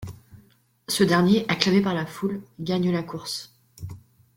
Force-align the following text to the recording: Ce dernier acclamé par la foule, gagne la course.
Ce 0.87 1.03
dernier 1.03 1.45
acclamé 1.47 1.79
par 1.79 1.93
la 1.93 2.07
foule, 2.07 2.41
gagne 2.59 2.91
la 2.91 3.03
course. 3.03 3.53